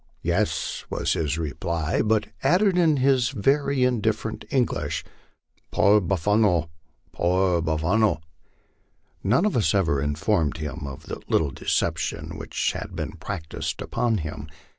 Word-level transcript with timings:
"Yes," 0.23 0.83
was 0.89 1.13
his 1.13 1.37
reply, 1.37 2.01
but 2.01 2.25
added 2.41 2.75
in 2.75 2.97
his 2.97 3.29
very 3.29 3.83
indifferent 3.83 4.45
English," 4.49 5.03
Poor 5.71 6.01
buf 6.01 6.21
fano, 6.21 6.71
poor 7.11 7.61
buffano." 7.61 8.19
None 9.23 9.45
of 9.45 9.55
us 9.55 9.75
eyer 9.75 10.01
informed 10.01 10.57
him 10.57 10.87
of 10.87 11.03
the 11.03 11.21
little 11.27 11.51
deception 11.51 12.35
which 12.35 12.71
had 12.71 12.95
been 12.95 13.11
practised 13.17 13.79
upon 13.79 14.17
him. 14.17 14.47